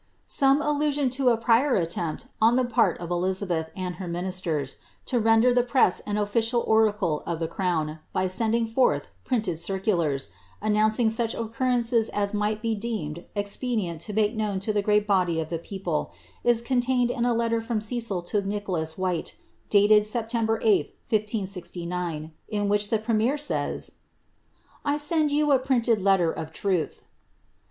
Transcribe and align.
Some 0.25 0.63
allusion 0.63 1.11
to 1.11 1.29
a 1.29 1.37
prior 1.37 1.75
attempt, 1.75 2.25
on 2.41 2.55
the 2.55 2.65
part 2.65 2.97
of 2.97 3.11
Elizabeth 3.11 3.69
and 3.75 3.97
her 3.97 4.07
mioisiers, 4.07 4.77
to 5.05 5.19
render 5.19 5.53
the 5.53 5.61
press 5.61 5.99
an 6.07 6.17
official 6.17 6.61
oracle 6.65 7.21
of 7.27 7.39
the 7.39 7.47
crown, 7.47 7.99
by 8.11 8.25
sending 8.25 8.65
forth 8.65 9.09
printed 9.25 9.59
circulars, 9.59 10.29
announcing 10.59 11.11
such 11.11 11.35
occurrences 11.35 12.09
as 12.09 12.33
it 12.33 12.37
might 12.37 12.63
be 12.63 12.73
deemed 12.73 13.25
expedient 13.35 14.01
to 14.01 14.11
make 14.13 14.33
known 14.35 14.59
to 14.61 14.73
the 14.73 14.81
great 14.81 15.05
body 15.05 15.39
of 15.39 15.49
the 15.49 15.59
people, 15.59 16.11
is 16.43 16.63
contained 16.63 17.11
in 17.11 17.23
a 17.23 17.33
letter 17.35 17.61
from 17.61 17.79
Cecil 17.79 18.23
to 18.23 18.41
Nicholas 18.41 18.97
Whyte, 18.97 19.35
dated 19.69 20.01
Sept. 20.05 20.33
8, 20.33 20.35
1569, 21.09 22.31
in 22.49 22.67
which 22.67 22.89
the 22.89 22.97
premier 22.97 23.37
says 23.37 23.91
—^ 24.85 24.91
J 24.91 24.97
send 24.97 25.29
you 25.31 25.51
a 25.51 25.59
printed 25.59 25.99
letter 26.01 26.31
of 26.31 26.51
truth." 26.51 27.03